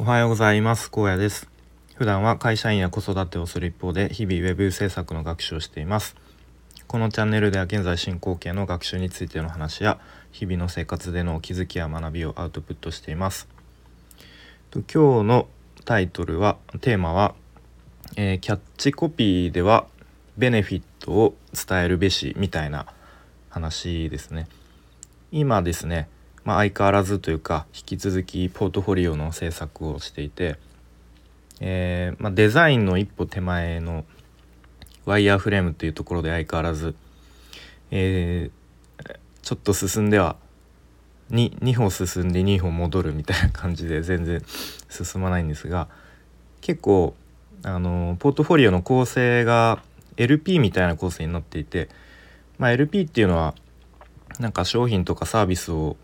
[0.00, 0.90] おはようございます。
[0.90, 1.46] 高野です。
[1.94, 6.16] 普段は会社員や子育てをする一方で日々ウェブ制作の学習をしています。
[6.86, 10.00] このチャンネルでは現在進行形の学習についての話や
[10.32, 13.46] 日々の生活での気づきや学びをアウトプットしています。
[14.72, 14.88] 今日
[15.22, 15.48] の
[15.84, 17.34] タイトルはテーマは、
[18.16, 19.86] えー、キャッチコピーでは
[20.38, 22.86] ベネフィットを伝えるべしみたいな
[23.50, 24.48] 話ですね。
[25.30, 26.08] 今ですね
[26.44, 30.56] まあ、相変わらずというか引き続きポートフォリオの制作をしていて、
[31.60, 34.04] えー、まあ、デザインの一歩手前の
[35.04, 36.94] ワイヤーフレームというところで相変わらず、
[37.90, 40.36] えー、ちょっと進んでは
[41.30, 44.42] 2, 2歩進んで2歩戻るみたいな感じで全然
[44.88, 45.88] 進まないんですが
[46.60, 47.14] 結構
[47.62, 49.82] あのポートフォリオの構成が
[50.16, 51.88] LP みたいな構成になっていて、
[52.58, 53.54] まあ、LP っていうのは
[54.38, 55.96] なんか商品とかサービスを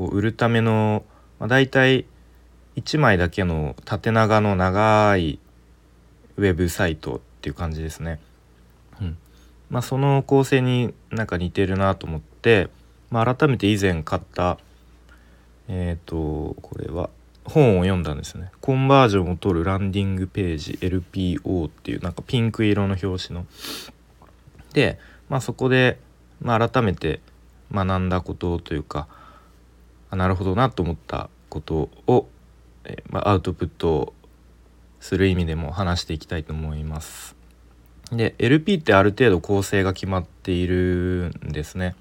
[0.00, 1.04] こう売るための、
[1.38, 2.06] まあ、大体
[2.76, 5.38] 1枚だけの縦長の長い
[6.38, 8.18] ウェブサイトっていう感じですね。
[8.98, 9.18] うん
[9.68, 12.70] まあ、その構成になんか似てるなと思って、
[13.10, 14.56] まあ、改めて以前買った
[15.68, 17.10] えっ、ー、とこれは
[17.44, 18.52] 本を読んだんですね。
[18.62, 23.46] コンバージョンを取るランディングページ LPO っていうなんかピンク色の表紙の。
[24.72, 25.98] で、まあ、そこで、
[26.40, 27.20] まあ、改めて
[27.70, 29.06] 学んだことというか
[30.10, 32.28] あなるほどなと思ったことを、
[32.84, 34.12] えまあ、アウトプット
[35.00, 37.36] する意味でも話していきたいと思います。
[38.12, 41.94] で LP ってある程度構成が決まっているんですね。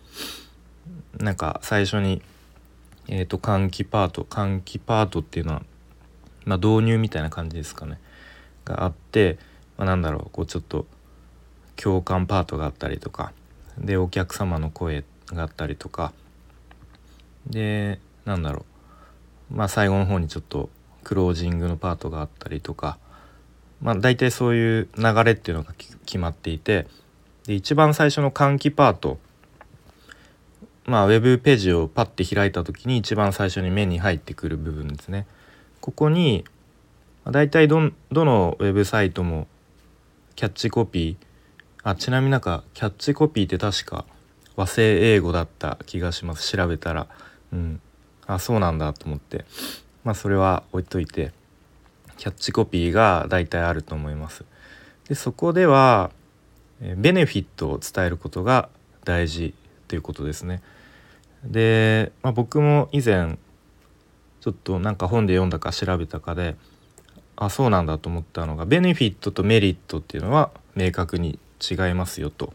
[1.20, 2.22] なんか最初に、
[3.08, 5.64] えーと、換気パート換気パートっていうのは、
[6.46, 8.00] まあ、導入みたいな感じですかね
[8.66, 9.38] があって、
[9.78, 10.86] まあ、なんだろうこうちょっと
[11.76, 13.34] 共感パートがあったりとか
[13.78, 16.14] でお客様の声があったりとか
[17.48, 18.66] でなんだろ
[19.52, 19.56] う。
[19.56, 20.70] まあ最後の方にちょっと
[21.04, 22.98] クロージングのパートがあったりとか。
[23.82, 26.88] まあ大体そういう流れっていうのが決まっていて。
[27.46, 29.18] で一番最初の換気パート。
[30.86, 35.26] まあウェブページをパッて開いた時に一番最初に目に入ってくる部分ですね。
[35.82, 36.46] ここに
[37.26, 39.48] 大体どどのウェブサイトも
[40.36, 41.26] キャッチコピー。
[41.82, 44.06] あちなみになんかキャッチコピーって確か
[44.56, 46.52] 和製英語だった気がします。
[46.56, 47.08] 調べたら。
[47.54, 47.82] うん
[48.28, 49.46] あそうなんだと思って
[50.04, 51.32] まあそれは置いといて
[52.18, 54.44] キャッチコピーが大体あると思います。
[55.08, 56.12] でそこでは
[56.98, 58.70] ベネフィットを伝えることが
[59.04, 59.54] 大事
[59.88, 60.62] ということですね。
[61.44, 63.38] で、まあ、僕も以前
[64.42, 66.56] ちょっとなんか本で読んだか調べたかで
[67.36, 72.54] あそうなんだと思ったのがベネフィットとメリットっていうのは明確に違いますよと。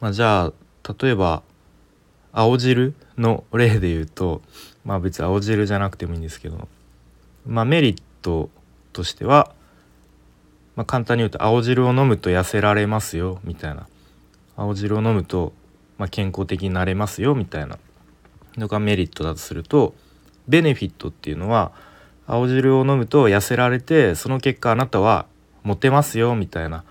[0.00, 1.42] まあ、じゃあ例えば
[2.32, 4.42] 青汁の例で言うと
[4.84, 6.68] まあ別に青汁じゃなくてもいいんですけど
[7.46, 8.50] まあメリット
[8.92, 9.52] としては、
[10.76, 13.86] まあ、簡単に言うと青汁を飲むと痩せられますよみたいな。
[14.56, 15.52] 青汁を飲むと、
[15.96, 17.78] まあ、健康的になれますよみたいな。
[18.56, 19.94] のがメリットだとすると
[20.48, 21.72] ベネフィットっていうのは
[22.26, 25.26] 青汁を飲むと痩せられてその結果あなたは
[25.62, 26.84] モテますよみたいな。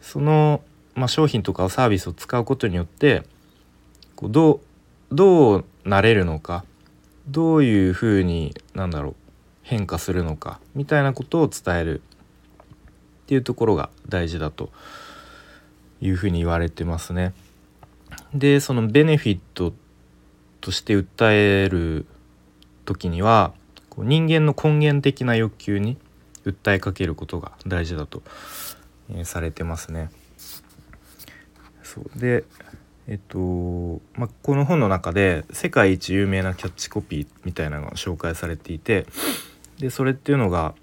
[0.00, 0.62] その、
[0.94, 3.22] まあ、商品とかサービスを使うことによって
[4.22, 4.60] こうどう
[5.14, 6.64] どうなれるのか
[7.26, 9.14] どういうふうになんだろう
[9.62, 14.70] 変化するのかみたいなことを伝えるっていうところが大事だと
[16.00, 17.34] いうふうに言われてますね。
[18.32, 19.72] でそのベネフィット
[20.60, 22.06] として訴える
[22.84, 23.52] 時には
[23.88, 25.96] こう人間の根源的な欲求に
[26.44, 28.22] 訴えかけることが大事だと、
[29.10, 30.10] えー、されてますね。
[31.82, 32.44] そうで
[33.08, 33.38] えっと
[34.14, 39.06] まあ、この本の中で世界一有名なキャッチコピーみたいなのが紹介されていて
[39.78, 40.74] でそれっていうのが、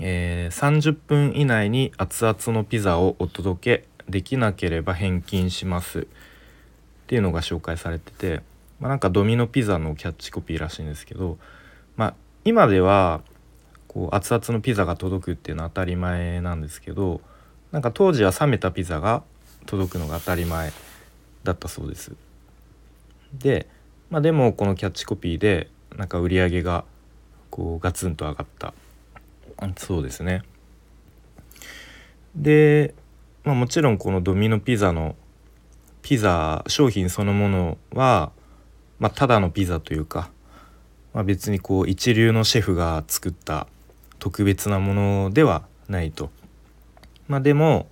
[0.00, 6.04] えー、30分以内に熱々のピザをお届けできなければ返金しますっ
[7.06, 8.42] ていうのが紹介されてて、
[8.78, 11.38] まあ、なんかドミノピザのキャッチコピーらしいんですけど、
[11.96, 12.14] まあ、
[12.44, 13.22] 今では
[13.88, 17.22] こう熱々のピザが届くっていうのは当たり前なんですけど
[17.72, 19.22] なんか当時は冷めたピザが
[19.64, 20.72] 届くのが当たり前。
[21.44, 22.12] だったそうです。
[23.34, 23.66] で、
[24.10, 26.84] まあ、でもこのキャッチコピーでなんか売り上げが
[27.50, 28.74] こうガツンと上がった
[29.76, 30.42] そうですね。
[32.34, 32.94] で、
[33.44, 35.16] まあ、もちろんこのドミノピザの
[36.02, 38.32] ピザ商品そのものは、
[38.98, 40.30] まあ、ただのピザというか、
[41.12, 43.66] まあ、別にこう一流のシェフが作った
[44.18, 46.30] 特別なものではないと。
[47.28, 47.88] まあ、でも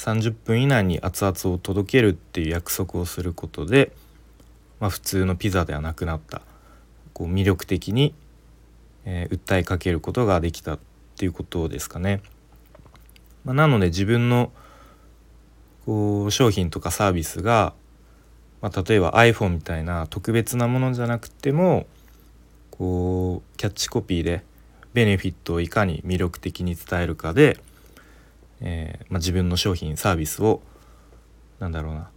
[0.00, 3.92] 30分以内に熱々を届けるっていう約束をすることで、
[4.80, 6.42] まあ、普通のピザではなくなった
[7.12, 8.14] こう魅力的に
[9.04, 10.78] えー、訴えかけることができたっ
[11.16, 12.20] ていうことですかね。
[13.44, 14.52] まあ、なので自分の
[15.86, 17.72] こう商品とかサービスが、
[18.60, 21.86] まあ、例えば iPhone みたいな特別なものじゃなくても
[22.70, 24.44] こうキャッチコピーで
[24.92, 27.58] ベネフィットをいかに魅力的に伝えるかで、
[28.60, 30.60] えー、まあ、自分の商品サービスを
[31.58, 32.10] なんだろうな、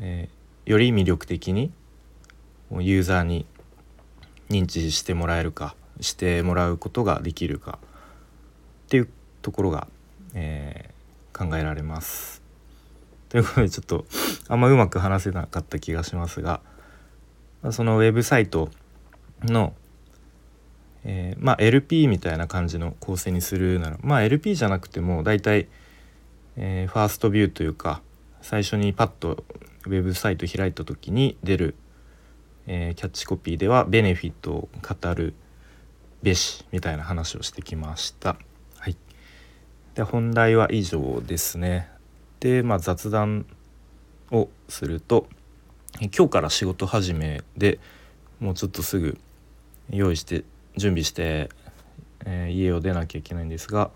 [0.00, 1.72] えー、より魅力的に
[2.70, 3.46] ユーザーに
[4.48, 7.78] 認知してもらえるかしてもらうことができるか
[8.86, 9.08] っていう
[9.42, 9.86] ところが、
[10.34, 12.42] えー、考えられます。
[13.28, 14.04] ということでちょっと
[14.48, 16.60] あんまうまく話せなかった気がしますが
[17.70, 18.68] そのウェブサイト
[19.42, 19.72] の、
[21.04, 25.68] えー、まあ LP みたいな感じの構成にするならまあ LP じゃなくても大体、
[26.56, 28.02] えー、ファーストビューというか
[28.40, 29.44] 最初にパッと
[29.86, 31.74] ウェブサイト開いた時に出る、
[32.66, 35.34] えー、キャッチコピーではベネフィットを語る
[36.22, 38.36] べしみたいな話をしてきました。
[38.78, 38.96] はい、
[39.94, 41.88] で本題は以上ですね。
[42.38, 43.46] で、まあ、雑談
[44.30, 45.26] をすると
[46.00, 47.78] 今日から仕事始めで
[48.40, 49.18] もうちょっとすぐ
[49.90, 50.44] 用意して
[50.76, 51.50] 準備して、
[52.24, 53.90] えー、家を出なきゃいけないんですが、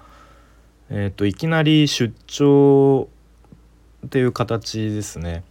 [0.91, 3.09] えーと、いきなり出張
[4.07, 5.43] っていう形ですね。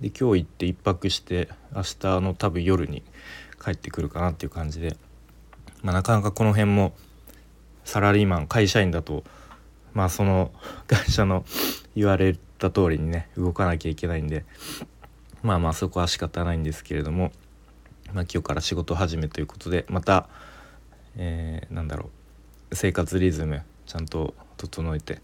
[0.00, 3.02] で今日行って1泊して明日の多分夜に
[3.62, 4.96] 帰ってくるかなっていう感じで、
[5.82, 6.92] まあ、なかなかこの辺も
[7.84, 9.22] サラリーマン会社員だと
[9.94, 10.50] まあその
[10.88, 11.44] 会社の
[11.94, 14.44] 言われた通りにね動かなきゃいけないんで
[15.42, 17.30] まあまあそこは仕方ないんですけれども
[18.12, 20.28] まあ、今日から仕事始めということでまた、
[21.16, 22.10] えー、なんだろ
[22.70, 25.20] う生活リズムちゃんと整えて、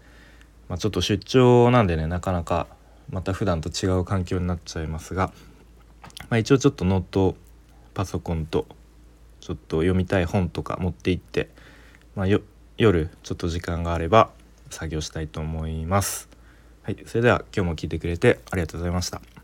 [0.67, 2.67] まあ、ちょっと出張なんでねなかなか
[3.09, 5.31] また普段と違う環境になっちゃいますが、
[6.29, 7.35] まあ、一応ちょっとノート
[7.93, 8.67] パソコンと
[9.39, 11.49] ちょっと読みたい本とか持って行って、
[12.15, 12.27] まあ、
[12.77, 14.29] 夜ちょっと時間があれば
[14.69, 16.29] 作業したいと思います。
[16.83, 19.38] はい、それでは今日も聞いてくれてありがとうございました。